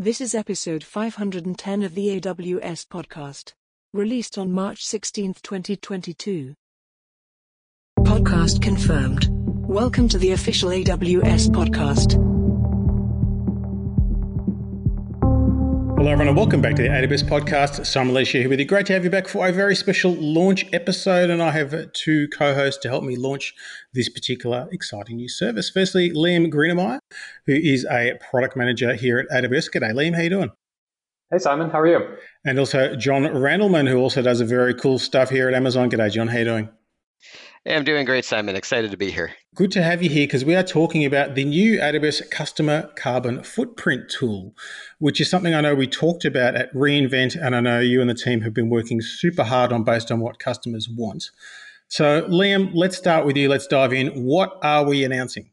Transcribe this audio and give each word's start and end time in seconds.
This 0.00 0.20
is 0.20 0.34
episode 0.34 0.82
510 0.82 1.84
of 1.84 1.94
the 1.94 2.20
AWS 2.20 2.88
podcast, 2.88 3.52
released 3.92 4.36
on 4.36 4.50
March 4.50 4.84
16, 4.84 5.34
2022. 5.34 6.52
Podcast 8.00 8.60
confirmed. 8.60 9.28
Welcome 9.30 10.08
to 10.08 10.18
the 10.18 10.32
official 10.32 10.70
AWS 10.70 11.48
podcast. 11.50 12.33
Hello, 16.04 16.12
everyone, 16.12 16.28
and 16.28 16.36
welcome 16.36 16.60
back 16.60 16.74
to 16.74 16.82
the 16.82 16.88
AWS 16.88 17.22
podcast. 17.22 17.86
Simon 17.86 18.10
Elisha 18.10 18.36
here 18.36 18.50
with 18.50 18.60
you. 18.60 18.66
Great 18.66 18.84
to 18.84 18.92
have 18.92 19.04
you 19.04 19.10
back 19.10 19.26
for 19.26 19.48
a 19.48 19.50
very 19.50 19.74
special 19.74 20.12
launch 20.12 20.66
episode. 20.70 21.30
And 21.30 21.42
I 21.42 21.50
have 21.52 21.94
two 21.94 22.28
co 22.28 22.52
hosts 22.52 22.82
to 22.82 22.90
help 22.90 23.04
me 23.04 23.16
launch 23.16 23.54
this 23.94 24.10
particular 24.10 24.68
exciting 24.70 25.16
new 25.16 25.30
service. 25.30 25.70
Firstly, 25.70 26.10
Liam 26.10 26.52
Greenemeyer, 26.52 26.98
who 27.46 27.54
is 27.54 27.86
a 27.90 28.18
product 28.30 28.54
manager 28.54 28.92
here 28.92 29.18
at 29.18 29.44
AWS. 29.44 29.70
G'day, 29.70 29.94
Liam. 29.94 30.14
How 30.14 30.20
you 30.20 30.28
doing? 30.28 30.50
Hey, 31.30 31.38
Simon. 31.38 31.70
How 31.70 31.80
are 31.80 31.86
you? 31.86 32.06
And 32.44 32.58
also 32.58 32.94
John 32.96 33.22
Randleman, 33.22 33.88
who 33.88 33.96
also 33.96 34.20
does 34.20 34.42
a 34.42 34.44
very 34.44 34.74
cool 34.74 34.98
stuff 34.98 35.30
here 35.30 35.48
at 35.48 35.54
Amazon. 35.54 35.90
G'day, 35.90 36.10
John. 36.10 36.28
How 36.28 36.36
you 36.36 36.44
doing? 36.44 36.68
Hey, 37.66 37.76
I'm 37.76 37.84
doing 37.84 38.04
great, 38.04 38.26
Simon. 38.26 38.56
Excited 38.56 38.90
to 38.90 38.98
be 38.98 39.10
here. 39.10 39.34
Good 39.54 39.72
to 39.72 39.82
have 39.82 40.02
you 40.02 40.10
here 40.10 40.26
because 40.26 40.44
we 40.44 40.54
are 40.54 40.62
talking 40.62 41.02
about 41.06 41.34
the 41.34 41.46
new 41.46 41.78
AWS 41.78 42.30
Customer 42.30 42.90
Carbon 42.94 43.42
Footprint 43.42 44.10
tool, 44.10 44.54
which 44.98 45.18
is 45.18 45.30
something 45.30 45.54
I 45.54 45.62
know 45.62 45.74
we 45.74 45.86
talked 45.86 46.26
about 46.26 46.56
at 46.56 46.70
reInvent, 46.74 47.42
and 47.42 47.56
I 47.56 47.60
know 47.60 47.80
you 47.80 48.02
and 48.02 48.10
the 48.10 48.14
team 48.14 48.42
have 48.42 48.52
been 48.52 48.68
working 48.68 49.00
super 49.00 49.44
hard 49.44 49.72
on 49.72 49.82
based 49.82 50.12
on 50.12 50.20
what 50.20 50.38
customers 50.38 50.90
want. 50.94 51.30
So, 51.88 52.28
Liam, 52.28 52.72
let's 52.74 52.98
start 52.98 53.24
with 53.24 53.34
you. 53.34 53.48
Let's 53.48 53.66
dive 53.66 53.94
in. 53.94 54.08
What 54.08 54.58
are 54.60 54.84
we 54.84 55.02
announcing? 55.02 55.48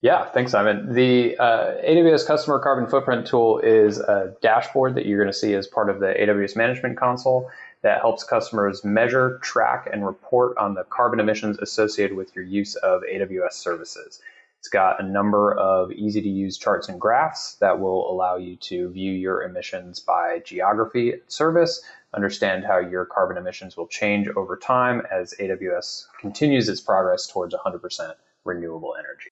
Yeah, 0.00 0.24
thanks, 0.30 0.52
Simon. 0.52 0.94
The 0.94 1.36
uh, 1.36 1.74
AWS 1.86 2.26
Customer 2.26 2.58
Carbon 2.58 2.88
Footprint 2.88 3.26
tool 3.26 3.58
is 3.58 3.98
a 3.98 4.34
dashboard 4.40 4.94
that 4.94 5.04
you're 5.04 5.18
going 5.18 5.30
to 5.30 5.38
see 5.38 5.52
as 5.52 5.66
part 5.66 5.90
of 5.90 6.00
the 6.00 6.14
AWS 6.18 6.56
Management 6.56 6.96
Console 6.96 7.50
that 7.82 8.00
helps 8.00 8.24
customers 8.24 8.84
measure, 8.84 9.38
track, 9.42 9.88
and 9.92 10.04
report 10.04 10.56
on 10.58 10.74
the 10.74 10.84
carbon 10.84 11.20
emissions 11.20 11.58
associated 11.58 12.16
with 12.16 12.34
your 12.34 12.44
use 12.44 12.74
of 12.76 13.02
AWS 13.02 13.52
services. 13.52 14.20
It's 14.58 14.68
got 14.68 15.00
a 15.00 15.06
number 15.06 15.54
of 15.54 15.92
easy 15.92 16.20
to 16.20 16.28
use 16.28 16.58
charts 16.58 16.88
and 16.88 17.00
graphs 17.00 17.54
that 17.60 17.78
will 17.78 18.10
allow 18.10 18.36
you 18.36 18.56
to 18.56 18.90
view 18.90 19.12
your 19.12 19.44
emissions 19.44 20.00
by 20.00 20.40
geography 20.44 21.14
service, 21.28 21.80
understand 22.12 22.64
how 22.64 22.78
your 22.78 23.04
carbon 23.04 23.36
emissions 23.36 23.76
will 23.76 23.86
change 23.86 24.28
over 24.36 24.56
time 24.56 25.02
as 25.12 25.32
AWS 25.38 26.06
continues 26.20 26.68
its 26.68 26.80
progress 26.80 27.28
towards 27.28 27.54
100% 27.54 28.14
renewable 28.44 28.94
energy. 28.98 29.28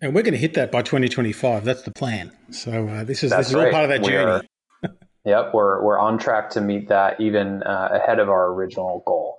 And 0.00 0.14
we're 0.14 0.22
going 0.22 0.32
to 0.32 0.38
hit 0.38 0.54
that 0.54 0.72
by 0.72 0.82
2025. 0.82 1.64
That's 1.64 1.82
the 1.82 1.90
plan. 1.90 2.32
So 2.50 2.88
uh, 2.88 3.04
this 3.04 3.22
is 3.22 3.30
this 3.32 3.48
is 3.48 3.54
all 3.54 3.70
part 3.70 3.84
of 3.84 3.90
that 3.90 4.02
journey. 4.02 4.46
Yep, 5.26 5.54
we're 5.54 5.82
we're 5.82 5.98
on 5.98 6.18
track 6.18 6.50
to 6.50 6.60
meet 6.60 6.88
that 6.88 7.20
even 7.20 7.64
uh, 7.64 7.88
ahead 7.90 8.20
of 8.20 8.28
our 8.30 8.52
original 8.52 9.02
goal. 9.06 9.36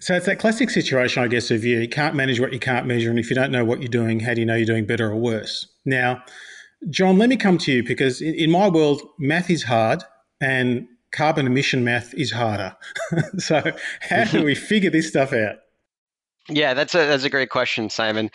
So 0.00 0.14
it's 0.14 0.26
that 0.26 0.40
classic 0.40 0.68
situation, 0.68 1.22
I 1.22 1.28
guess, 1.28 1.50
of 1.52 1.64
you, 1.64 1.88
can't 1.88 2.16
manage 2.16 2.40
what 2.40 2.52
you 2.52 2.58
can't 2.58 2.86
measure, 2.86 3.08
and 3.08 3.18
if 3.18 3.30
you 3.30 3.36
don't 3.36 3.52
know 3.52 3.64
what 3.64 3.80
you're 3.80 3.88
doing, 3.88 4.20
how 4.20 4.34
do 4.34 4.40
you 4.40 4.46
know 4.46 4.56
you're 4.56 4.66
doing 4.66 4.84
better 4.84 5.10
or 5.10 5.16
worse? 5.16 5.66
Now, 5.84 6.22
John, 6.90 7.18
let 7.18 7.28
me 7.28 7.36
come 7.36 7.56
to 7.58 7.72
you 7.72 7.84
because 7.84 8.20
in, 8.20 8.34
in 8.34 8.50
my 8.50 8.68
world, 8.68 9.00
math 9.18 9.48
is 9.48 9.62
hard, 9.62 10.02
and 10.40 10.88
carbon 11.12 11.46
emission 11.46 11.84
math 11.84 12.14
is 12.14 12.32
harder. 12.32 12.76
so 13.38 13.62
how 14.00 14.24
do 14.24 14.42
we 14.42 14.56
figure 14.56 14.90
this 14.90 15.08
stuff 15.08 15.32
out? 15.32 15.56
Yeah, 16.50 16.72
that's 16.72 16.94
a 16.94 16.98
that's 16.98 17.24
a 17.24 17.30
great 17.30 17.50
question, 17.50 17.90
Simon. 17.90 18.30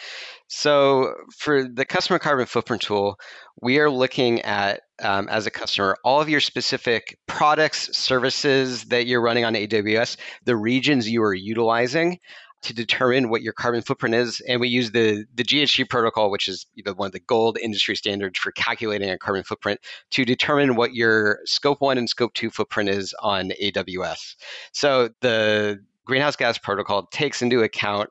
So 0.48 1.16
for 1.36 1.68
the 1.68 1.84
customer 1.84 2.20
carbon 2.20 2.46
footprint 2.46 2.84
tool, 2.84 3.20
we 3.62 3.80
are 3.80 3.90
looking 3.90 4.42
at 4.42 4.82
um, 5.02 5.28
as 5.30 5.48
a 5.48 5.52
customer 5.52 5.98
all 6.04 6.22
of 6.22 6.30
your 6.30 6.40
specific 6.40 7.18
products, 7.28 7.96
services 7.98 8.86
that 8.86 9.08
you're 9.08 9.22
running 9.22 9.46
on 9.46 9.56
AWS, 9.56 10.18
the 10.46 10.56
regions 10.56 11.10
you 11.10 11.24
are 11.24 11.34
utilizing 11.34 12.20
to 12.64 12.74
determine 12.74 13.30
what 13.30 13.42
your 13.42 13.54
carbon 13.54 13.82
footprint 13.82 14.16
is. 14.16 14.42
And 14.48 14.62
we 14.62 14.70
use 14.70 14.92
the, 14.92 15.26
the 15.36 15.44
GHG 15.44 15.90
protocol, 15.90 16.32
which 16.32 16.48
is 16.48 16.66
you 16.76 16.84
know, 16.86 16.94
one 16.94 17.08
of 17.08 17.12
the 17.12 17.20
gold 17.20 17.58
industry 17.62 17.96
standards 17.96 18.40
for 18.40 18.52
calculating 18.52 19.10
a 19.10 19.18
carbon 19.18 19.44
footprint, 19.44 19.82
to 20.12 20.24
determine 20.24 20.76
what 20.76 20.94
your 20.94 21.40
scope 21.46 21.82
one 21.82 21.98
and 21.98 22.10
scope 22.10 22.34
two 22.34 22.50
footprint 22.50 22.90
is 22.90 23.14
on 23.20 23.52
AWS. 23.62 24.36
So 24.72 25.10
the 25.20 25.84
greenhouse 26.06 26.36
gas 26.36 26.58
protocol 26.58 27.08
takes 27.12 27.42
into 27.42 27.64
account 27.64 28.10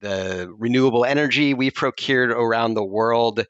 the 0.00 0.52
renewable 0.58 1.04
energy 1.04 1.54
we've 1.54 1.74
procured 1.74 2.30
around 2.30 2.74
the 2.74 2.84
world, 2.84 3.44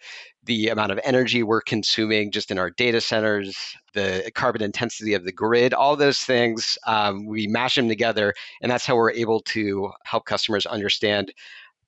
the 0.44 0.69
amount 0.69 0.91
of 0.91 0.99
energy 1.04 1.43
we're 1.43 1.60
consuming 1.60 2.31
just 2.31 2.50
in 2.50 2.59
our 2.59 2.71
data 2.71 3.00
centers, 3.00 3.56
the 3.93 4.31
carbon 4.34 4.62
intensity 4.62 5.12
of 5.12 5.25
the 5.25 5.32
grid, 5.32 5.75
all 5.75 5.94
those 5.94 6.21
things, 6.21 6.78
um, 6.87 7.27
we 7.27 7.47
mash 7.47 7.75
them 7.75 7.88
together. 7.88 8.32
And 8.62 8.72
that's 8.72 8.87
how 8.87 8.97
we're 8.97 9.12
able 9.12 9.41
to 9.41 9.91
help 10.04 10.25
customers 10.25 10.65
understand 10.65 11.32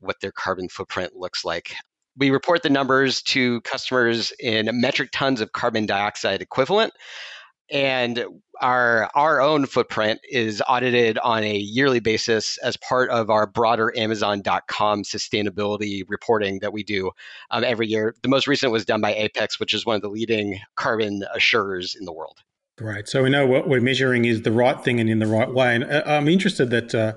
what 0.00 0.20
their 0.20 0.32
carbon 0.32 0.68
footprint 0.68 1.16
looks 1.16 1.44
like. 1.44 1.72
We 2.18 2.30
report 2.30 2.62
the 2.62 2.70
numbers 2.70 3.22
to 3.22 3.62
customers 3.62 4.30
in 4.40 4.68
metric 4.78 5.10
tons 5.12 5.40
of 5.40 5.52
carbon 5.52 5.86
dioxide 5.86 6.42
equivalent 6.42 6.92
and 7.70 8.24
our 8.60 9.10
our 9.14 9.40
own 9.40 9.66
footprint 9.66 10.20
is 10.28 10.62
audited 10.68 11.18
on 11.18 11.42
a 11.44 11.56
yearly 11.56 12.00
basis 12.00 12.58
as 12.58 12.76
part 12.76 13.10
of 13.10 13.30
our 13.30 13.46
broader 13.46 13.92
amazon.com 13.96 15.02
sustainability 15.02 16.04
reporting 16.08 16.58
that 16.60 16.72
we 16.72 16.82
do 16.82 17.10
um, 17.50 17.64
every 17.64 17.86
year 17.86 18.14
the 18.22 18.28
most 18.28 18.46
recent 18.46 18.70
was 18.70 18.84
done 18.84 19.00
by 19.00 19.14
apex 19.14 19.58
which 19.58 19.72
is 19.72 19.86
one 19.86 19.96
of 19.96 20.02
the 20.02 20.08
leading 20.08 20.60
carbon 20.76 21.24
assurers 21.34 21.94
in 21.98 22.04
the 22.04 22.12
world 22.12 22.42
Great. 22.80 23.08
So 23.08 23.22
we 23.22 23.28
know 23.28 23.46
what 23.46 23.68
we're 23.68 23.82
measuring 23.82 24.24
is 24.24 24.40
the 24.40 24.52
right 24.52 24.82
thing 24.82 25.00
and 25.00 25.10
in 25.10 25.18
the 25.18 25.26
right 25.26 25.52
way. 25.52 25.74
And 25.74 25.84
uh, 25.84 26.02
I'm 26.06 26.28
interested 26.28 26.70
that 26.70 26.94
uh, 26.94 27.12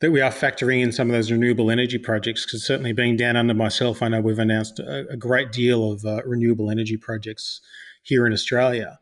that 0.00 0.10
we 0.10 0.20
are 0.20 0.30
factoring 0.30 0.82
in 0.82 0.92
some 0.92 1.08
of 1.08 1.14
those 1.14 1.32
renewable 1.32 1.70
energy 1.70 1.96
projects 1.96 2.44
because 2.44 2.62
certainly 2.62 2.92
being 2.92 3.16
down 3.16 3.34
under 3.34 3.54
myself, 3.54 4.02
I 4.02 4.08
know 4.08 4.20
we've 4.20 4.38
announced 4.38 4.78
a, 4.80 5.08
a 5.08 5.16
great 5.16 5.50
deal 5.50 5.90
of 5.90 6.04
uh, 6.04 6.20
renewable 6.26 6.70
energy 6.70 6.98
projects 6.98 7.62
here 8.02 8.26
in 8.26 8.34
Australia. 8.34 8.98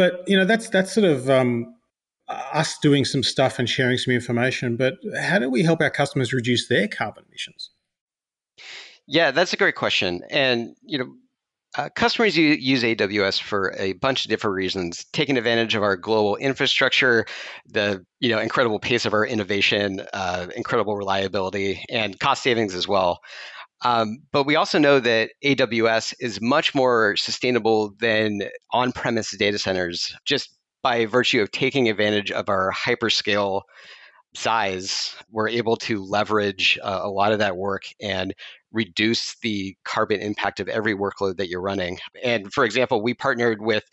But 0.00 0.26
you 0.26 0.34
know, 0.34 0.46
that's 0.46 0.70
that's 0.70 0.94
sort 0.94 1.04
of 1.04 1.28
um, 1.28 1.74
us 2.26 2.78
doing 2.78 3.04
some 3.04 3.22
stuff 3.22 3.58
and 3.58 3.68
sharing 3.68 3.98
some 3.98 4.14
information. 4.14 4.78
But 4.78 4.94
how 5.20 5.38
do 5.38 5.50
we 5.50 5.62
help 5.62 5.82
our 5.82 5.90
customers 5.90 6.32
reduce 6.32 6.68
their 6.68 6.88
carbon 6.88 7.24
emissions? 7.28 7.68
Yeah, 9.06 9.30
that's 9.30 9.52
a 9.52 9.58
great 9.58 9.74
question. 9.74 10.22
And 10.30 10.74
you 10.82 10.96
know, 11.00 11.12
uh, 11.76 11.90
customers 11.94 12.34
use 12.34 12.82
AWS 12.82 13.42
for 13.42 13.74
a 13.76 13.92
bunch 13.92 14.24
of 14.24 14.30
different 14.30 14.56
reasons, 14.56 15.04
taking 15.12 15.36
advantage 15.36 15.74
of 15.74 15.82
our 15.82 15.98
global 15.98 16.36
infrastructure, 16.36 17.26
the 17.66 18.02
you 18.20 18.30
know 18.30 18.38
incredible 18.38 18.78
pace 18.78 19.04
of 19.04 19.12
our 19.12 19.26
innovation, 19.26 20.00
uh, 20.14 20.46
incredible 20.56 20.96
reliability, 20.96 21.84
and 21.90 22.18
cost 22.18 22.42
savings 22.42 22.74
as 22.74 22.88
well. 22.88 23.20
Um, 23.82 24.18
but 24.32 24.44
we 24.44 24.56
also 24.56 24.78
know 24.78 25.00
that 25.00 25.30
AWS 25.44 26.14
is 26.20 26.40
much 26.40 26.74
more 26.74 27.16
sustainable 27.16 27.94
than 27.98 28.42
on 28.72 28.92
premise 28.92 29.36
data 29.36 29.58
centers 29.58 30.14
just 30.24 30.54
by 30.82 31.06
virtue 31.06 31.40
of 31.40 31.50
taking 31.50 31.88
advantage 31.88 32.30
of 32.30 32.48
our 32.48 32.72
hyperscale 32.72 33.62
size. 34.34 35.14
We're 35.30 35.48
able 35.48 35.76
to 35.78 36.04
leverage 36.04 36.78
uh, 36.82 37.00
a 37.02 37.10
lot 37.10 37.32
of 37.32 37.38
that 37.38 37.56
work 37.56 37.84
and 38.00 38.34
reduce 38.72 39.36
the 39.42 39.76
carbon 39.84 40.20
impact 40.20 40.60
of 40.60 40.68
every 40.68 40.94
workload 40.94 41.36
that 41.36 41.48
you're 41.48 41.60
running. 41.60 41.98
And 42.22 42.52
for 42.52 42.64
example, 42.64 43.02
we 43.02 43.14
partnered 43.14 43.60
with 43.60 43.84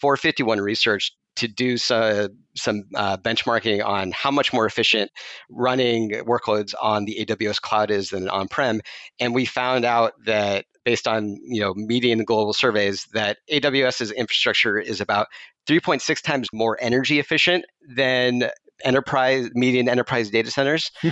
451 0.00 0.60
Research 0.60 1.12
to 1.36 1.48
do 1.48 1.76
some, 1.76 2.28
some 2.56 2.84
uh, 2.94 3.16
benchmarking 3.16 3.84
on 3.84 4.12
how 4.12 4.30
much 4.30 4.52
more 4.52 4.66
efficient 4.66 5.10
running 5.50 6.10
workloads 6.10 6.74
on 6.80 7.04
the 7.04 7.24
AWS 7.24 7.60
cloud 7.60 7.90
is 7.90 8.10
than 8.10 8.28
on-prem, 8.28 8.80
and 9.20 9.34
we 9.34 9.44
found 9.44 9.84
out 9.84 10.12
that 10.26 10.66
based 10.84 11.08
on 11.08 11.38
you 11.42 11.60
know 11.60 11.74
median 11.74 12.24
global 12.24 12.52
surveys 12.52 13.06
that 13.14 13.38
AWS's 13.50 14.12
infrastructure 14.12 14.78
is 14.78 15.00
about 15.00 15.28
3.6 15.66 16.22
times 16.22 16.48
more 16.52 16.76
energy 16.80 17.18
efficient 17.18 17.64
than 17.88 18.50
enterprise 18.84 19.48
median 19.54 19.88
enterprise 19.88 20.30
data 20.30 20.50
centers. 20.50 20.90
Hmm. 21.00 21.10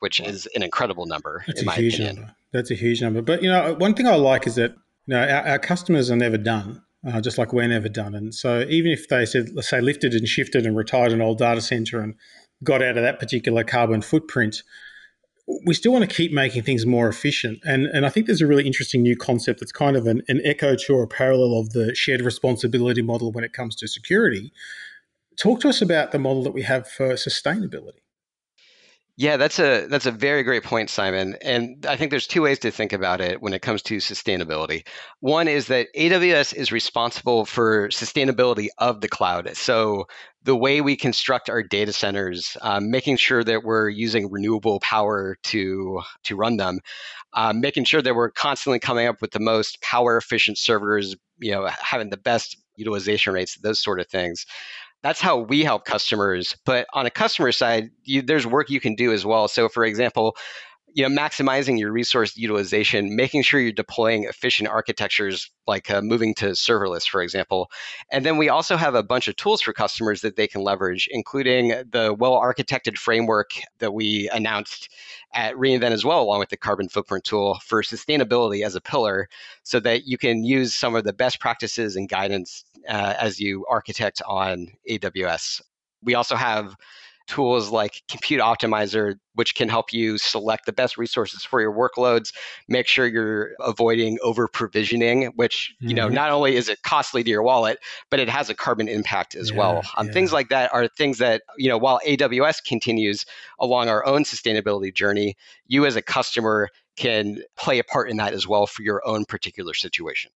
which 0.00 0.20
is 0.20 0.46
an 0.54 0.62
incredible 0.62 1.06
number. 1.06 1.42
That's 1.46 1.62
a 1.62 1.72
huge 1.72 1.94
opinion. 1.94 2.16
number. 2.16 2.34
That's 2.52 2.70
a 2.70 2.74
huge 2.74 3.00
number. 3.00 3.22
But 3.22 3.42
you 3.42 3.50
know, 3.50 3.74
one 3.74 3.94
thing 3.94 4.06
I 4.06 4.16
like 4.16 4.46
is 4.46 4.56
that 4.56 4.72
you 5.06 5.14
know 5.14 5.20
our, 5.20 5.48
our 5.48 5.58
customers 5.58 6.10
are 6.10 6.16
never 6.16 6.36
done 6.36 6.82
uh, 7.06 7.20
just 7.20 7.38
like 7.38 7.52
we're 7.52 7.68
never 7.68 7.88
done. 7.88 8.14
And 8.14 8.34
so 8.34 8.64
even 8.68 8.90
if 8.92 9.08
they 9.08 9.26
said, 9.26 9.50
let's 9.54 9.68
say, 9.68 9.80
lifted 9.80 10.14
and 10.14 10.26
shifted 10.26 10.66
and 10.66 10.76
retired 10.76 11.12
an 11.12 11.20
old 11.20 11.38
data 11.38 11.60
center 11.60 12.00
and 12.00 12.14
got 12.62 12.82
out 12.82 12.96
of 12.96 13.02
that 13.02 13.18
particular 13.18 13.64
carbon 13.64 14.00
footprint, 14.02 14.62
we 15.66 15.74
still 15.74 15.92
want 15.92 16.08
to 16.08 16.16
keep 16.16 16.32
making 16.32 16.62
things 16.62 16.86
more 16.86 17.08
efficient. 17.08 17.58
And, 17.64 17.86
and 17.86 18.06
I 18.06 18.08
think 18.08 18.26
there's 18.26 18.40
a 18.40 18.46
really 18.46 18.66
interesting 18.66 19.02
new 19.02 19.16
concept 19.16 19.60
that's 19.60 19.72
kind 19.72 19.96
of 19.96 20.06
an, 20.06 20.22
an 20.28 20.40
echo 20.44 20.74
to 20.74 20.94
or 20.94 21.02
a 21.02 21.08
parallel 21.08 21.60
of 21.60 21.70
the 21.70 21.94
shared 21.94 22.22
responsibility 22.22 23.02
model 23.02 23.30
when 23.30 23.44
it 23.44 23.52
comes 23.52 23.76
to 23.76 23.88
security. 23.88 24.52
Talk 25.36 25.60
to 25.60 25.68
us 25.68 25.82
about 25.82 26.12
the 26.12 26.18
model 26.18 26.42
that 26.44 26.54
we 26.54 26.62
have 26.62 26.88
for 26.88 27.14
sustainability. 27.14 28.03
Yeah, 29.16 29.36
that's 29.36 29.60
a 29.60 29.86
that's 29.86 30.06
a 30.06 30.10
very 30.10 30.42
great 30.42 30.64
point, 30.64 30.90
Simon. 30.90 31.36
And 31.40 31.86
I 31.86 31.96
think 31.96 32.10
there's 32.10 32.26
two 32.26 32.42
ways 32.42 32.58
to 32.60 32.72
think 32.72 32.92
about 32.92 33.20
it 33.20 33.40
when 33.40 33.52
it 33.54 33.62
comes 33.62 33.80
to 33.82 33.98
sustainability. 33.98 34.84
One 35.20 35.46
is 35.46 35.68
that 35.68 35.86
AWS 35.96 36.52
is 36.52 36.72
responsible 36.72 37.44
for 37.44 37.90
sustainability 37.90 38.68
of 38.78 39.00
the 39.00 39.08
cloud. 39.08 39.56
So 39.56 40.06
the 40.42 40.56
way 40.56 40.80
we 40.80 40.96
construct 40.96 41.48
our 41.48 41.62
data 41.62 41.92
centers, 41.92 42.56
um, 42.60 42.90
making 42.90 43.18
sure 43.18 43.44
that 43.44 43.62
we're 43.62 43.88
using 43.88 44.32
renewable 44.32 44.80
power 44.80 45.36
to 45.44 46.02
to 46.24 46.34
run 46.34 46.56
them, 46.56 46.80
um, 47.34 47.60
making 47.60 47.84
sure 47.84 48.02
that 48.02 48.16
we're 48.16 48.30
constantly 48.30 48.80
coming 48.80 49.06
up 49.06 49.20
with 49.22 49.30
the 49.30 49.40
most 49.40 49.80
power 49.80 50.16
efficient 50.16 50.58
servers, 50.58 51.14
you 51.38 51.52
know, 51.52 51.68
having 51.80 52.10
the 52.10 52.16
best 52.16 52.56
utilization 52.76 53.32
rates, 53.32 53.56
those 53.58 53.78
sort 53.80 54.00
of 54.00 54.08
things 54.08 54.44
that's 55.04 55.20
how 55.20 55.36
we 55.36 55.62
help 55.62 55.84
customers. 55.84 56.56
But 56.64 56.86
on 56.94 57.04
a 57.04 57.10
customer 57.10 57.52
side, 57.52 57.90
you, 58.04 58.22
there's 58.22 58.46
work 58.46 58.70
you 58.70 58.80
can 58.80 58.94
do 58.94 59.12
as 59.12 59.24
well. 59.24 59.48
So, 59.48 59.68
for 59.68 59.84
example, 59.84 60.34
you 60.94 61.06
know, 61.06 61.14
maximizing 61.14 61.78
your 61.78 61.92
resource 61.92 62.38
utilization, 62.38 63.14
making 63.14 63.42
sure 63.42 63.60
you're 63.60 63.72
deploying 63.72 64.24
efficient 64.24 64.70
architectures 64.70 65.50
like 65.66 65.90
uh, 65.90 66.00
moving 66.00 66.34
to 66.36 66.46
serverless, 66.50 67.06
for 67.06 67.20
example. 67.20 67.70
And 68.10 68.24
then 68.24 68.38
we 68.38 68.48
also 68.48 68.76
have 68.76 68.94
a 68.94 69.02
bunch 69.02 69.28
of 69.28 69.36
tools 69.36 69.60
for 69.60 69.74
customers 69.74 70.22
that 70.22 70.36
they 70.36 70.46
can 70.46 70.62
leverage, 70.62 71.06
including 71.10 71.68
the 71.90 72.16
well 72.18 72.40
architected 72.40 72.96
framework 72.96 73.50
that 73.80 73.92
we 73.92 74.30
announced 74.32 74.88
at 75.34 75.54
reInvent 75.56 75.90
as 75.90 76.04
well, 76.04 76.22
along 76.22 76.38
with 76.38 76.48
the 76.48 76.56
carbon 76.56 76.88
footprint 76.88 77.24
tool 77.24 77.58
for 77.62 77.82
sustainability 77.82 78.64
as 78.64 78.74
a 78.74 78.80
pillar, 78.80 79.28
so 79.64 79.80
that 79.80 80.06
you 80.06 80.16
can 80.16 80.44
use 80.44 80.72
some 80.72 80.94
of 80.94 81.04
the 81.04 81.12
best 81.12 81.40
practices 81.40 81.94
and 81.94 82.08
guidance 82.08 82.64
uh, 82.88 83.14
as 83.18 83.40
you 83.40 83.64
architect 83.68 84.22
on 84.26 84.68
AWS. 84.88 85.60
We 86.02 86.14
also 86.14 86.36
have 86.36 86.76
tools 87.26 87.70
like 87.70 88.02
Compute 88.08 88.40
Optimizer, 88.40 89.14
which 89.34 89.54
can 89.54 89.68
help 89.68 89.92
you 89.92 90.18
select 90.18 90.66
the 90.66 90.72
best 90.72 90.98
resources 90.98 91.44
for 91.44 91.60
your 91.60 91.72
workloads, 91.72 92.32
make 92.68 92.86
sure 92.86 93.06
you're 93.06 93.52
avoiding 93.60 94.18
over 94.22 94.46
provisioning, 94.46 95.26
which, 95.34 95.74
you 95.80 95.94
know, 95.94 96.06
mm-hmm. 96.06 96.14
not 96.14 96.30
only 96.30 96.56
is 96.56 96.68
it 96.68 96.82
costly 96.82 97.24
to 97.24 97.30
your 97.30 97.42
wallet, 97.42 97.78
but 98.10 98.20
it 98.20 98.28
has 98.28 98.50
a 98.50 98.54
carbon 98.54 98.88
impact 98.88 99.34
as 99.34 99.50
yeah, 99.50 99.56
well. 99.56 99.82
Um, 99.96 100.06
yeah. 100.06 100.12
Things 100.12 100.32
like 100.32 100.50
that 100.50 100.72
are 100.74 100.86
things 100.88 101.18
that, 101.18 101.42
you 101.56 101.68
know, 101.68 101.78
while 101.78 102.00
AWS 102.06 102.62
continues 102.64 103.24
along 103.58 103.88
our 103.88 104.04
own 104.06 104.24
sustainability 104.24 104.94
journey, 104.94 105.36
you 105.66 105.86
as 105.86 105.96
a 105.96 106.02
customer 106.02 106.68
can 106.96 107.42
play 107.56 107.78
a 107.78 107.84
part 107.84 108.10
in 108.10 108.18
that 108.18 108.34
as 108.34 108.46
well 108.46 108.66
for 108.66 108.82
your 108.82 109.06
own 109.06 109.24
particular 109.24 109.74
situation. 109.74 110.30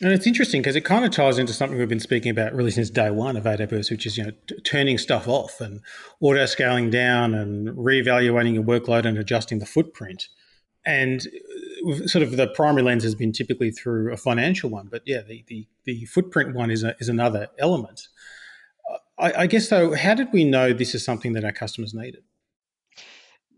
And 0.00 0.12
it's 0.12 0.28
interesting 0.28 0.62
because 0.62 0.76
it 0.76 0.84
kind 0.84 1.04
of 1.04 1.10
ties 1.10 1.38
into 1.38 1.52
something 1.52 1.76
we've 1.76 1.88
been 1.88 1.98
speaking 1.98 2.30
about 2.30 2.54
really 2.54 2.70
since 2.70 2.88
day 2.88 3.10
one 3.10 3.36
of 3.36 3.44
AWS, 3.44 3.90
which 3.90 4.06
is 4.06 4.16
you 4.16 4.24
know 4.24 4.30
t- 4.46 4.60
turning 4.60 4.96
stuff 4.96 5.26
off 5.26 5.60
and 5.60 5.80
auto 6.20 6.46
scaling 6.46 6.88
down 6.88 7.34
and 7.34 7.68
reevaluating 7.70 8.54
your 8.54 8.62
workload 8.62 9.04
and 9.04 9.18
adjusting 9.18 9.58
the 9.58 9.66
footprint. 9.66 10.28
And 10.86 11.26
uh, 11.88 12.06
sort 12.06 12.22
of 12.22 12.36
the 12.36 12.46
primary 12.46 12.84
lens 12.84 13.02
has 13.02 13.16
been 13.16 13.32
typically 13.32 13.72
through 13.72 14.12
a 14.12 14.16
financial 14.16 14.70
one, 14.70 14.86
but 14.88 15.02
yeah, 15.04 15.22
the 15.22 15.44
the, 15.48 15.66
the 15.84 16.04
footprint 16.04 16.54
one 16.54 16.70
is 16.70 16.84
a, 16.84 16.94
is 17.00 17.08
another 17.08 17.48
element. 17.58 18.06
I, 19.18 19.32
I 19.32 19.46
guess 19.46 19.68
though, 19.68 19.94
how 19.94 20.14
did 20.14 20.32
we 20.32 20.44
know 20.44 20.72
this 20.72 20.94
is 20.94 21.04
something 21.04 21.32
that 21.32 21.44
our 21.44 21.52
customers 21.52 21.92
needed? 21.92 22.22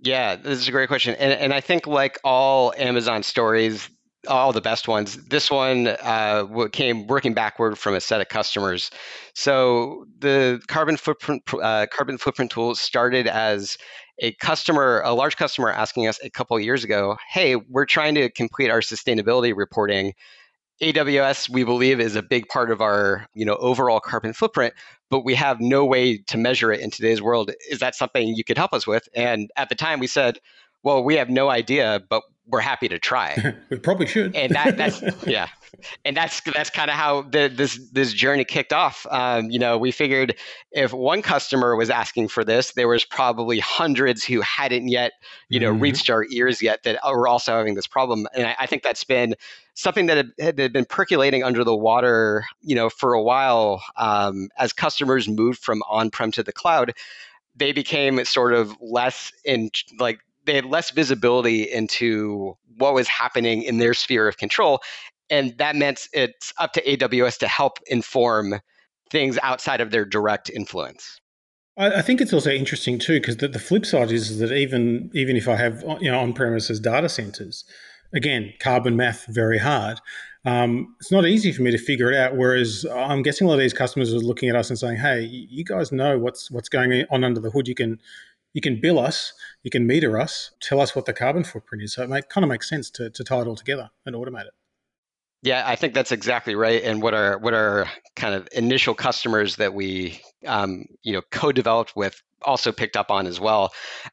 Yeah, 0.03 0.37
this 0.37 0.59
is 0.59 0.69
a 0.69 0.73
great 0.73 0.89
question, 0.89 1.15
and 1.17 1.33
and 1.33 1.53
I 1.53 1.61
think 1.61 1.87
like 1.87 2.19
all 2.25 2.73
Amazon 2.79 3.23
stories, 3.23 3.91
all 4.29 4.53
the 4.53 4.61
best 4.61 4.89
ones. 4.89 5.17
This 5.29 5.51
one 5.51 5.89
uh, 5.89 6.69
came 6.73 7.07
working 7.07 7.35
backward 7.35 7.79
from 7.79 7.95
a 7.95 8.01
set 8.01 8.21
of 8.21 8.29
customers. 8.29 8.91
So 9.35 10.07
the 10.19 10.61
carbon 10.69 10.97
footprint 10.97 11.43
uh, 11.55 11.87
carbon 11.93 12.19
footprint 12.19 12.51
tool 12.51 12.75
started 12.75 13.27
as 13.27 13.79
a 14.19 14.33
customer, 14.35 15.01
a 15.05 15.15
large 15.15 15.37
customer, 15.37 15.71
asking 15.71 16.07
us 16.07 16.19
a 16.23 16.31
couple 16.31 16.59
years 16.61 16.85
ago, 16.85 17.17
"Hey, 17.31 17.57
we're 17.57 17.87
trying 17.87 18.15
to 18.17 18.31
complete 18.31 18.71
our 18.71 18.81
sustainability 18.81 19.57
reporting." 19.57 20.13
AWS, 20.83 21.51
we 21.51 21.63
believe, 21.63 22.01
is 22.01 22.17
a 22.17 22.23
big 22.23 22.49
part 22.49 22.71
of 22.71 22.81
our 22.81 23.27
you 23.35 23.45
know 23.45 23.57
overall 23.57 24.01
carbon 24.01 24.33
footprint, 24.33 24.75
but 25.11 25.25
we 25.25 25.35
have 25.35 25.61
no 25.61 25.85
way 25.85 26.19
to 26.19 26.37
measure 26.37 26.73
it 26.73 26.81
in 26.81 26.91
today's 26.91 27.23
world. 27.23 27.51
Is 27.71 27.81
that 27.81 27.95
something 27.95 28.29
you 28.29 28.45
could 28.45 28.59
help 28.59 28.73
us 28.73 28.87
with? 28.87 29.09
And 29.15 29.51
at 29.57 29.69
the 29.69 29.75
time, 29.75 30.01
we 30.01 30.07
said, 30.07 30.39
well, 30.83 31.03
we 31.03 31.17
have 31.17 31.29
no 31.29 31.49
idea, 31.49 32.03
but 32.09 32.23
we're 32.51 32.61
happy 32.61 32.89
to 32.89 32.99
try. 32.99 33.55
we 33.71 33.79
probably 33.79 34.07
should. 34.07 34.35
and 34.35 34.53
that, 34.55 34.77
that's 34.77 35.03
yeah, 35.27 35.49
and 36.05 36.17
that's 36.17 36.41
that's 36.41 36.71
kind 36.71 36.91
of 36.91 36.97
how 36.97 37.23
the, 37.23 37.53
this 37.55 37.79
this 37.93 38.13
journey 38.13 38.45
kicked 38.45 38.73
off. 38.73 39.07
Um, 39.11 39.51
you 39.51 39.59
know, 39.59 39.79
we 39.79 39.93
figured 39.93 40.35
if 40.73 40.93
one 40.93 41.23
customer 41.23 41.77
was 41.77 41.91
asking 41.91 42.29
for 42.29 42.45
this, 42.45 42.73
there 42.73 42.89
was 42.89 43.05
probably 43.05 43.61
hundreds 43.61 44.25
who 44.25 44.41
hadn't 44.41 44.89
yet, 44.89 45.13
you 45.49 45.61
know, 45.61 45.73
mm-hmm. 45.73 45.83
reached 45.83 46.11
our 46.11 46.25
ears 46.31 46.61
yet 46.61 46.83
that 46.83 46.99
were 47.05 47.29
also 47.29 47.57
having 47.57 47.75
this 47.75 47.87
problem. 47.87 48.27
And 48.35 48.47
I, 48.49 48.57
I 48.61 48.67
think 48.67 48.83
that's 48.83 49.05
been 49.05 49.35
something 49.75 50.07
that 50.07 50.27
had, 50.39 50.59
had, 50.59 50.73
been 50.73 50.85
percolating 50.85 51.43
under 51.43 51.65
the 51.65 51.77
water, 51.77 52.45
you 52.63 52.75
know, 52.75 52.91
for 52.91 53.15
a 53.15 53.23
while 53.23 53.83
um, 53.97 54.49
as 54.59 54.73
customers 54.73 55.29
moved 55.29 55.61
from 55.61 55.83
on-prem 55.89 56.33
to 56.33 56.43
the 56.43 56.53
cloud 56.53 56.95
they 57.57 57.73
became 57.73 58.25
sort 58.25 58.55
of 58.55 58.75
less 58.81 59.33
in 59.45 59.71
like 59.99 60.21
they 60.45 60.55
had 60.55 60.65
less 60.65 60.91
visibility 60.91 61.63
into 61.63 62.57
what 62.79 62.95
was 62.95 63.09
happening 63.09 63.63
in 63.63 63.79
their 63.79 63.95
sphere 63.95 64.27
of 64.27 64.37
control. 64.37 64.81
And 65.29 65.57
that 65.59 65.77
meant 65.77 66.09
it's 66.13 66.53
up 66.59 66.73
to 66.73 66.83
AWS 66.83 67.39
to 67.39 67.49
help 67.49 67.79
inform 67.87 68.61
things 69.11 69.39
outside 69.43 69.81
of 69.81 69.91
their 69.91 70.05
direct 70.05 70.51
influence. 70.51 71.21
I, 71.77 72.03
think 72.03 72.21
it's 72.21 72.33
also 72.33 72.51
interesting 72.51 72.99
too, 72.99 73.21
because 73.21 73.39
the, 73.39 73.49
the, 73.49 73.59
flip 73.59 73.87
side 73.87 74.13
is 74.13 74.39
that 74.39 74.53
even 74.53 75.11
even 75.15 75.37
if 75.37 75.49
I 75.49 75.57
have 75.57 75.83
you 76.01 76.11
know 76.11 76.21
on 76.21 76.35
premises 76.35 76.79
data 76.79 77.09
centers, 77.09 77.65
again, 78.13 78.53
carbon 78.61 78.97
math 78.97 79.25
very 79.27 79.59
hard. 79.59 80.01
Um, 80.45 80.95
it's 81.01 81.13
not 81.13 81.27
easy 81.27 81.53
for 81.53 81.63
me 81.63 81.71
to 81.71 81.79
figure 81.79 82.11
it 82.11 82.17
out. 82.17 82.37
Whereas 82.37 82.85
I'm 82.93 83.23
guessing 83.23 83.47
a 83.47 83.49
lot 83.49 83.55
of 83.55 83.61
these 83.61 83.73
customers 83.73 84.13
are 84.13 84.19
looking 84.19 84.49
at 84.49 84.57
us 84.57 84.69
and 84.69 84.79
saying, 84.79 84.99
"Hey, 84.99 85.23
you 85.23 85.65
guys 85.65 85.93
know 85.93 86.19
what's 86.19 86.51
what's 86.51 86.69
going 86.69 87.05
on 87.11 87.25
under 87.25 87.41
the 87.41 87.51
hood. 87.51 87.69
You 87.69 87.75
can 87.75 87.99
you 88.53 88.61
can 88.61 88.81
bill 88.81 88.99
us, 88.99 89.33
you 89.63 89.71
can 89.71 89.87
meter 89.87 90.19
us, 90.19 90.53
tell 90.61 90.81
us 90.81 90.97
what 90.97 91.07
the 91.07 91.13
carbon 91.13 91.45
footprint 91.45 91.85
is. 91.85 91.95
So 91.95 92.03
it 92.03 92.29
kind 92.29 92.45
of 92.45 92.49
makes 92.49 92.69
sense 92.69 92.91
to, 92.93 93.11
to 93.11 93.25
tie 93.25 93.41
it 93.41 93.47
all 93.47 93.57
together 93.57 93.91
and 94.05 94.15
automate 94.15 94.47
it. 94.47 94.55
Yeah, 95.43 95.63
I 95.67 95.77
think 95.77 95.95
that's 95.95 96.13
exactly 96.13 96.55
right. 96.55 96.83
And 96.83 97.01
what 97.01 97.15
our 97.15 97.39
what 97.39 97.55
our 97.55 97.87
kind 98.15 98.35
of 98.35 98.47
initial 98.53 98.95
customers 98.95 99.57
that 99.57 99.73
we 99.73 100.21
um, 100.47 100.85
you 101.03 101.15
know 101.15 101.23
co-developed 101.31 101.97
with 101.97 102.23
also 102.43 102.73
picked 102.73 102.97
up 102.97 103.11
on 103.11 103.27
as 103.27 103.41
well. 103.41 103.73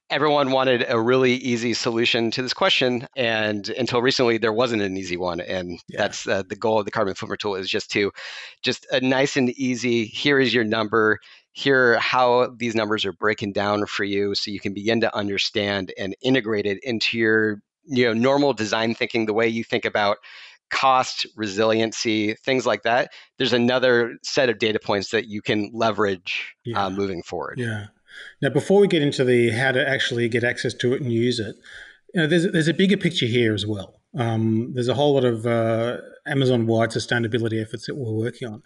Everyone 0.09 0.51
wanted 0.51 0.85
a 0.87 0.99
really 0.99 1.33
easy 1.33 1.73
solution 1.73 2.31
to 2.31 2.41
this 2.41 2.53
question, 2.53 3.07
and 3.17 3.67
until 3.69 4.01
recently, 4.01 4.37
there 4.37 4.53
wasn't 4.53 4.81
an 4.81 4.95
easy 4.95 5.17
one. 5.17 5.41
And 5.41 5.81
yeah. 5.89 5.97
that's 5.97 6.27
uh, 6.27 6.43
the 6.47 6.55
goal 6.55 6.79
of 6.79 6.85
the 6.85 6.91
carbon 6.91 7.13
footprint 7.13 7.41
tool 7.41 7.55
is 7.55 7.69
just 7.69 7.91
to 7.91 8.11
just 8.61 8.87
a 8.91 9.01
nice 9.01 9.35
and 9.35 9.49
easy. 9.49 10.05
Here 10.05 10.39
is 10.39 10.53
your 10.53 10.63
number 10.63 11.19
hear 11.57 11.97
how 11.97 12.53
these 12.55 12.75
numbers 12.75 13.03
are 13.03 13.13
breaking 13.13 13.51
down 13.51 13.83
for 13.87 14.03
you 14.03 14.35
so 14.35 14.51
you 14.51 14.59
can 14.59 14.75
begin 14.75 15.01
to 15.01 15.15
understand 15.15 15.91
and 15.97 16.15
integrate 16.21 16.67
it 16.67 16.77
into 16.83 17.17
your 17.17 17.59
you 17.85 18.05
know 18.05 18.13
normal 18.13 18.53
design 18.53 18.93
thinking 18.93 19.25
the 19.25 19.33
way 19.33 19.47
you 19.47 19.63
think 19.63 19.83
about 19.83 20.17
cost 20.69 21.25
resiliency 21.35 22.35
things 22.45 22.67
like 22.67 22.83
that. 22.83 23.09
There's 23.39 23.53
another 23.53 24.17
set 24.21 24.49
of 24.49 24.59
data 24.59 24.79
points 24.79 25.09
that 25.09 25.27
you 25.27 25.41
can 25.41 25.71
leverage 25.73 26.53
uh, 26.59 26.69
yeah. 26.69 26.85
uh, 26.85 26.89
moving 26.91 27.23
forward. 27.23 27.57
Yeah. 27.57 27.87
Now 28.39 28.49
before 28.49 28.79
we 28.79 28.87
get 28.87 29.01
into 29.01 29.23
the 29.23 29.49
how 29.49 29.71
to 29.71 29.89
actually 29.89 30.29
get 30.29 30.43
access 30.43 30.75
to 30.75 30.93
it 30.93 31.01
and 31.01 31.11
use 31.11 31.39
it 31.39 31.55
you 32.13 32.21
know, 32.21 32.27
there's, 32.27 32.51
there's 32.51 32.67
a 32.67 32.73
bigger 32.73 32.97
picture 32.97 33.25
here 33.25 33.53
as 33.53 33.65
well. 33.65 33.99
Um, 34.15 34.73
there's 34.73 34.87
a 34.87 34.93
whole 34.93 35.15
lot 35.15 35.25
of 35.25 35.47
uh, 35.47 35.97
amazon 36.27 36.67
wide 36.67 36.89
sustainability 36.89 37.61
efforts 37.61 37.87
that 37.87 37.95
we're 37.95 38.11
working 38.11 38.47
on 38.47 38.63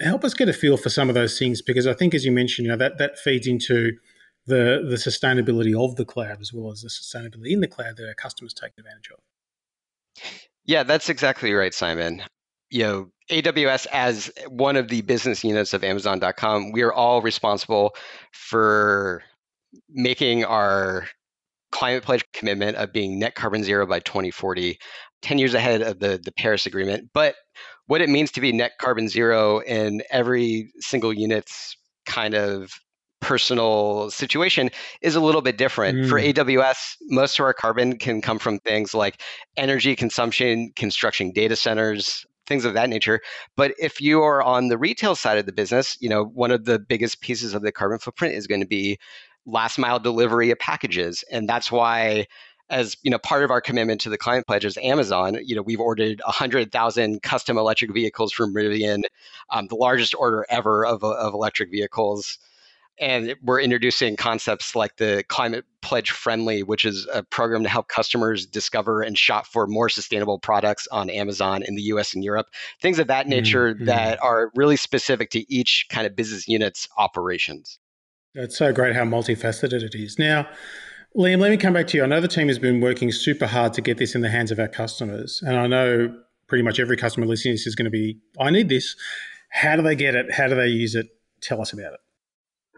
help 0.00 0.24
us 0.24 0.34
get 0.34 0.48
a 0.48 0.52
feel 0.52 0.76
for 0.76 0.90
some 0.90 1.08
of 1.08 1.14
those 1.14 1.38
things 1.38 1.62
because 1.62 1.86
I 1.86 1.94
think, 1.94 2.14
as 2.14 2.24
you 2.24 2.32
mentioned, 2.32 2.66
you 2.66 2.72
know 2.72 2.78
that 2.78 2.98
that 2.98 3.18
feeds 3.18 3.46
into 3.46 3.92
the 4.46 4.84
the 4.88 4.96
sustainability 4.96 5.78
of 5.78 5.96
the 5.96 6.04
cloud 6.04 6.40
as 6.40 6.52
well 6.52 6.70
as 6.72 6.82
the 6.82 6.88
sustainability 6.88 7.50
in 7.50 7.60
the 7.60 7.68
cloud 7.68 7.96
that 7.96 8.06
our 8.06 8.14
customers 8.14 8.54
take 8.54 8.72
advantage 8.78 9.10
of. 9.12 9.20
Yeah, 10.64 10.82
that's 10.82 11.08
exactly 11.08 11.52
right, 11.52 11.72
Simon. 11.72 12.22
You 12.70 12.82
know, 12.82 13.10
AWS 13.30 13.86
as 13.92 14.30
one 14.48 14.76
of 14.76 14.88
the 14.88 15.00
business 15.02 15.42
units 15.42 15.72
of 15.72 15.82
Amazon.com, 15.82 16.72
we 16.72 16.82
are 16.82 16.92
all 16.92 17.22
responsible 17.22 17.94
for 18.32 19.22
making 19.88 20.44
our 20.44 21.08
climate 21.70 22.02
pledge 22.02 22.24
commitment 22.32 22.76
of 22.76 22.92
being 22.92 23.18
net 23.18 23.34
carbon 23.34 23.62
zero 23.62 23.86
by 23.86 24.00
2040, 24.00 24.78
10 25.22 25.38
years 25.38 25.54
ahead 25.54 25.82
of 25.82 26.00
the, 26.00 26.20
the 26.22 26.32
Paris 26.32 26.66
Agreement. 26.66 27.10
But 27.12 27.34
what 27.88 28.00
it 28.00 28.08
means 28.08 28.30
to 28.32 28.40
be 28.40 28.52
net 28.52 28.72
carbon 28.78 29.08
zero 29.08 29.58
in 29.60 30.02
every 30.10 30.70
single 30.78 31.12
unit's 31.12 31.76
kind 32.06 32.34
of 32.34 32.72
personal 33.20 34.10
situation 34.10 34.70
is 35.02 35.16
a 35.16 35.20
little 35.20 35.42
bit 35.42 35.58
different. 35.58 35.98
Mm. 35.98 36.08
For 36.08 36.20
AWS, 36.20 36.96
most 37.08 37.38
of 37.38 37.44
our 37.44 37.52
carbon 37.52 37.98
can 37.98 38.20
come 38.20 38.38
from 38.38 38.60
things 38.60 38.94
like 38.94 39.20
energy 39.56 39.96
consumption, 39.96 40.70
construction 40.76 41.32
data 41.32 41.56
centers, 41.56 42.24
things 42.46 42.64
of 42.64 42.74
that 42.74 42.88
nature. 42.88 43.20
But 43.56 43.74
if 43.78 44.00
you 44.00 44.22
are 44.22 44.42
on 44.42 44.68
the 44.68 44.78
retail 44.78 45.14
side 45.14 45.38
of 45.38 45.46
the 45.46 45.52
business, 45.52 45.96
you 46.00 46.08
know, 46.08 46.24
one 46.24 46.50
of 46.50 46.64
the 46.64 46.78
biggest 46.78 47.20
pieces 47.20 47.54
of 47.54 47.62
the 47.62 47.72
carbon 47.72 47.98
footprint 47.98 48.34
is 48.34 48.46
going 48.46 48.60
to 48.60 48.66
be 48.66 48.98
last 49.46 49.78
mile 49.78 49.98
delivery 49.98 50.50
of 50.50 50.58
packages. 50.58 51.24
And 51.32 51.48
that's 51.48 51.72
why 51.72 52.26
as 52.70 52.96
you 53.02 53.10
know 53.10 53.18
part 53.18 53.44
of 53.44 53.50
our 53.50 53.60
commitment 53.60 54.00
to 54.02 54.10
the 54.10 54.18
climate 54.18 54.46
pledge 54.46 54.64
is 54.64 54.78
amazon. 54.78 55.38
You 55.42 55.56
know 55.56 55.62
we've 55.62 55.80
ordered 55.80 56.20
100000 56.24 57.22
custom 57.22 57.58
electric 57.58 57.92
vehicles 57.92 58.32
from 58.32 58.54
rivian 58.54 59.02
um, 59.50 59.66
the 59.68 59.76
largest 59.76 60.14
order 60.14 60.46
ever 60.48 60.84
of, 60.84 61.02
of 61.02 61.34
electric 61.34 61.70
vehicles. 61.70 62.38
And 63.00 63.36
we're 63.44 63.60
introducing 63.60 64.16
concepts 64.16 64.74
like 64.74 64.96
the 64.96 65.22
climate 65.28 65.64
pledge 65.82 66.10
friendly 66.10 66.62
which 66.62 66.84
is 66.84 67.06
a 67.12 67.22
program 67.22 67.62
to 67.62 67.68
help 67.68 67.88
customers 67.88 68.44
discover 68.44 69.02
and 69.02 69.16
shop 69.16 69.46
for 69.46 69.66
more 69.66 69.88
sustainable 69.88 70.38
products 70.38 70.88
on 70.88 71.08
amazon 71.08 71.62
in 71.62 71.76
the 71.76 71.82
us 71.82 72.14
and 72.14 72.24
europe. 72.24 72.48
Things 72.82 72.98
of 72.98 73.06
that 73.06 73.28
nature 73.28 73.74
mm-hmm. 73.74 73.86
that 73.86 74.22
are 74.22 74.50
really 74.54 74.76
specific 74.76 75.30
to 75.30 75.52
each 75.52 75.86
kind 75.88 76.06
of 76.06 76.16
business 76.16 76.48
unit's 76.48 76.88
operations. 76.98 77.78
It's 78.34 78.58
so 78.58 78.72
great 78.72 78.94
how 78.94 79.04
multifaceted 79.04 79.82
it 79.82 79.94
is. 79.94 80.18
Now 80.18 80.46
liam 81.16 81.38
let 81.38 81.50
me 81.50 81.56
come 81.56 81.72
back 81.72 81.86
to 81.86 81.96
you 81.96 82.04
i 82.04 82.06
know 82.06 82.20
the 82.20 82.28
team 82.28 82.48
has 82.48 82.58
been 82.58 82.80
working 82.80 83.10
super 83.10 83.46
hard 83.46 83.72
to 83.72 83.80
get 83.80 83.98
this 83.98 84.14
in 84.14 84.20
the 84.20 84.28
hands 84.28 84.50
of 84.50 84.58
our 84.58 84.68
customers 84.68 85.42
and 85.46 85.56
i 85.56 85.66
know 85.66 86.14
pretty 86.46 86.62
much 86.62 86.78
every 86.78 86.96
customer 86.96 87.26
listening 87.26 87.52
to 87.52 87.58
this 87.58 87.66
is 87.66 87.74
going 87.74 87.84
to 87.84 87.90
be 87.90 88.18
i 88.40 88.50
need 88.50 88.68
this 88.68 88.96
how 89.50 89.76
do 89.76 89.82
they 89.82 89.94
get 89.94 90.14
it 90.14 90.32
how 90.32 90.46
do 90.46 90.54
they 90.54 90.68
use 90.68 90.94
it 90.94 91.08
tell 91.40 91.60
us 91.60 91.72
about 91.72 91.92
it 91.92 92.00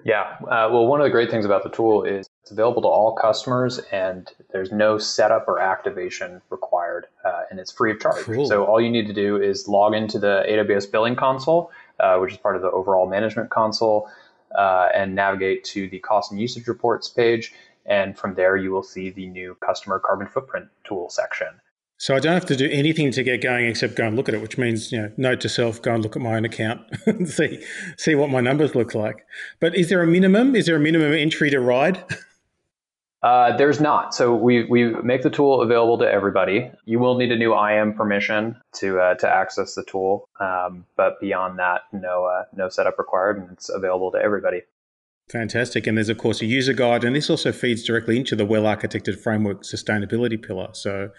yeah. 0.05 0.37
Uh, 0.43 0.69
well, 0.71 0.87
one 0.87 1.01
of 1.01 1.05
the 1.05 1.11
great 1.11 1.31
things 1.31 1.45
about 1.45 1.63
the 1.63 1.71
tool 1.71 2.05
is 2.05 2.29
it's 2.43 2.51
available 2.51 2.83
to 2.83 2.89
all 2.89 3.15
customers 3.15 3.79
and 3.93 4.31
there's 4.53 4.73
no 4.73 4.99
setup 4.99 5.47
or 5.47 5.61
activation 5.61 6.41
required 6.51 7.07
uh, 7.25 7.43
and 7.51 7.61
it's 7.61 7.71
free 7.71 7.93
of 7.93 8.01
charge. 8.01 8.25
Cool. 8.25 8.47
So 8.47 8.65
all 8.65 8.81
you 8.81 8.91
need 8.91 9.07
to 9.09 9.13
do 9.13 9.37
is 9.37 9.69
log 9.69 9.95
into 9.95 10.19
the 10.19 10.45
AWS 10.49 10.91
billing 10.91 11.17
console, 11.17 11.71
uh, 11.99 12.17
which 12.19 12.33
is 12.33 12.39
part 12.39 12.57
of 12.57 12.63
the 12.63 12.71
overall 12.71 13.09
management 13.09 13.51
console, 13.51 14.09
uh, 14.57 14.89
and 14.95 15.15
navigate 15.15 15.65
to 15.65 15.89
the 15.89 15.99
cost 15.99 16.33
and 16.33 16.41
usage 16.41 16.67
reports 16.67 17.09
page. 17.09 17.53
And 17.87 18.17
from 18.17 18.35
there, 18.35 18.57
you 18.57 18.71
will 18.71 18.83
see 18.83 19.11
the 19.11 19.27
new 19.27 19.57
customer 19.65 19.99
carbon 19.99 20.29
footprint 20.29 20.69
tool 20.85 21.09
section. 21.11 21.49
So 22.01 22.17
I 22.17 22.19
don't 22.19 22.33
have 22.33 22.47
to 22.47 22.57
do 22.57 22.67
anything 22.71 23.13
to 23.13 23.23
get 23.23 23.43
going 23.43 23.67
except 23.67 23.95
go 23.95 24.07
and 24.07 24.17
look 24.17 24.27
at 24.27 24.35
it, 24.35 24.41
which 24.41 24.57
means, 24.57 24.91
you 24.91 25.03
know, 25.03 25.13
note 25.19 25.41
to 25.43 25.51
self, 25.51 25.83
go 25.83 25.93
and 25.93 26.03
look 26.03 26.17
at 26.17 26.23
my 26.23 26.35
own 26.35 26.47
account 26.47 26.81
and 27.07 27.29
see 27.39 27.63
see 27.99 28.15
what 28.15 28.31
my 28.31 28.41
numbers 28.41 28.75
look 28.75 28.95
like. 28.95 29.27
But 29.61 29.75
is 29.75 29.91
there 29.91 30.03
a 30.03 30.07
minimum? 30.07 30.57
Is 30.57 30.65
there 30.65 30.77
a 30.77 30.81
minimum 30.81 31.13
entry 31.13 31.51
to 31.51 31.61
ride? 31.61 32.03
Uh, 33.23 33.55
there's 33.57 33.81
not. 33.81 34.15
So 34.15 34.35
we, 34.35 34.65
we 34.65 34.95
make 35.03 35.23
the 35.23 35.29
tool 35.29 35.61
available 35.61 35.99
to 35.99 36.11
everybody. 36.11 36.71
You 36.87 36.99
will 36.99 37.19
need 37.19 37.31
a 37.31 37.37
new 37.37 37.55
IAM 37.55 37.93
permission 37.93 38.57
to 38.77 38.99
uh, 38.99 39.15
to 39.17 39.29
access 39.29 39.75
the 39.75 39.85
tool, 39.85 40.27
um, 40.41 40.87
but 40.97 41.21
beyond 41.21 41.59
that, 41.59 41.83
no 41.93 42.25
uh, 42.25 42.45
no 42.55 42.71
setup 42.71 42.99
required, 42.99 43.37
and 43.37 43.51
it's 43.51 43.69
available 43.69 44.11
to 44.13 44.19
everybody. 44.19 44.63
Fantastic. 45.31 45.87
And 45.87 45.97
there's 45.97 46.09
of 46.09 46.19
course 46.19 46.43
a 46.43 46.47
user 46.47 46.73
guide, 46.73 47.05
and 47.05 47.15
this 47.15 47.31
also 47.31 47.53
feeds 47.53 47.85
directly 47.85 48.17
into 48.17 48.35
the 48.35 48.45
well 48.45 48.65
architected 48.65 49.19
framework 49.19 49.63
sustainability 49.63 50.43
pillar. 50.43 50.69
So 50.73 51.11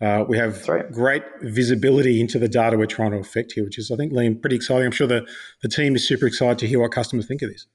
uh, 0.00 0.24
we 0.26 0.38
have 0.38 0.66
right. 0.66 0.90
great 0.90 1.22
visibility 1.42 2.20
into 2.20 2.38
the 2.38 2.48
data 2.48 2.78
we're 2.78 2.86
trying 2.86 3.10
to 3.10 3.18
affect 3.18 3.52
here, 3.52 3.64
which 3.64 3.78
is, 3.78 3.90
I 3.90 3.96
think, 3.96 4.12
Liam, 4.12 4.40
pretty 4.40 4.56
exciting. 4.56 4.86
I'm 4.86 4.92
sure 4.92 5.06
the, 5.06 5.26
the 5.62 5.68
team 5.68 5.94
is 5.94 6.08
super 6.08 6.26
excited 6.26 6.58
to 6.58 6.66
hear 6.66 6.80
what 6.80 6.92
customers 6.92 7.26
think 7.26 7.42
of 7.42 7.50
this. 7.50 7.66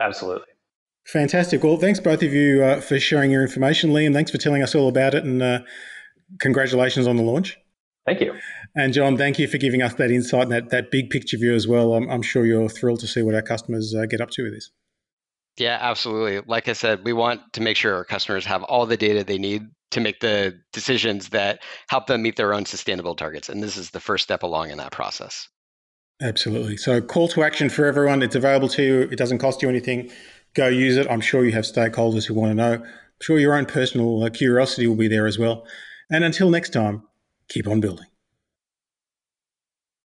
Absolutely. 0.00 0.46
Fantastic. 1.06 1.62
Well, 1.62 1.76
thanks 1.76 2.00
both 2.00 2.22
of 2.22 2.32
you 2.32 2.64
uh, 2.64 2.80
for 2.80 2.98
sharing 2.98 3.30
your 3.30 3.42
information. 3.42 3.90
Liam, 3.90 4.14
thanks 4.14 4.30
for 4.30 4.38
telling 4.38 4.62
us 4.62 4.74
all 4.74 4.88
about 4.88 5.14
it 5.14 5.24
and 5.24 5.42
uh, 5.42 5.58
congratulations 6.40 7.06
on 7.06 7.16
the 7.16 7.22
launch. 7.22 7.58
Thank 8.06 8.22
you. 8.22 8.34
And 8.74 8.94
John, 8.94 9.18
thank 9.18 9.38
you 9.38 9.46
for 9.46 9.58
giving 9.58 9.82
us 9.82 9.94
that 9.94 10.10
insight 10.10 10.44
and 10.44 10.52
that, 10.52 10.70
that 10.70 10.90
big 10.90 11.10
picture 11.10 11.36
view 11.36 11.54
as 11.54 11.68
well. 11.68 11.92
I'm, 11.94 12.08
I'm 12.08 12.22
sure 12.22 12.46
you're 12.46 12.70
thrilled 12.70 13.00
to 13.00 13.06
see 13.06 13.22
what 13.22 13.34
our 13.34 13.42
customers 13.42 13.94
uh, 13.94 14.06
get 14.06 14.22
up 14.22 14.30
to 14.30 14.44
with 14.44 14.54
this. 14.54 14.70
Yeah, 15.56 15.78
absolutely. 15.80 16.42
Like 16.46 16.68
I 16.68 16.72
said, 16.72 17.04
we 17.04 17.12
want 17.12 17.52
to 17.52 17.60
make 17.60 17.76
sure 17.76 17.94
our 17.94 18.04
customers 18.04 18.44
have 18.46 18.62
all 18.64 18.86
the 18.86 18.96
data 18.96 19.22
they 19.22 19.38
need 19.38 19.62
to 19.92 20.00
make 20.00 20.20
the 20.20 20.60
decisions 20.72 21.28
that 21.28 21.62
help 21.88 22.08
them 22.08 22.22
meet 22.22 22.36
their 22.36 22.52
own 22.52 22.66
sustainable 22.66 23.14
targets. 23.14 23.48
And 23.48 23.62
this 23.62 23.76
is 23.76 23.90
the 23.90 24.00
first 24.00 24.24
step 24.24 24.42
along 24.42 24.70
in 24.70 24.78
that 24.78 24.90
process. 24.90 25.48
Absolutely. 26.20 26.76
So, 26.76 27.00
call 27.00 27.28
to 27.28 27.42
action 27.42 27.68
for 27.68 27.86
everyone. 27.86 28.22
It's 28.22 28.34
available 28.34 28.68
to 28.70 28.82
you. 28.82 29.00
It 29.02 29.16
doesn't 29.16 29.38
cost 29.38 29.62
you 29.62 29.68
anything. 29.68 30.10
Go 30.54 30.68
use 30.68 30.96
it. 30.96 31.08
I'm 31.10 31.20
sure 31.20 31.44
you 31.44 31.52
have 31.52 31.64
stakeholders 31.64 32.26
who 32.26 32.34
want 32.34 32.50
to 32.50 32.54
know. 32.54 32.72
I'm 32.74 33.20
sure 33.20 33.38
your 33.38 33.54
own 33.54 33.66
personal 33.66 34.22
uh, 34.22 34.30
curiosity 34.30 34.86
will 34.86 34.96
be 34.96 35.08
there 35.08 35.26
as 35.26 35.38
well. 35.38 35.66
And 36.10 36.24
until 36.24 36.50
next 36.50 36.72
time, 36.72 37.02
keep 37.48 37.66
on 37.66 37.80
building. 37.80 38.06